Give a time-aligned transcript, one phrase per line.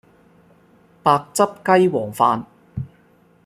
[1.03, 2.45] 白汁雞皇飯